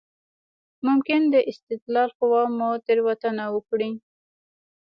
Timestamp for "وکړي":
3.55-3.91